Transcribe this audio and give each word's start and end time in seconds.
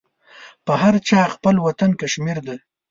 په 0.65 0.73
هر 0.81 0.95
چا 1.07 1.21
خپل 1.35 1.55
وطن 1.65 1.91
کشمير 2.01 2.37
ده. 2.47 2.55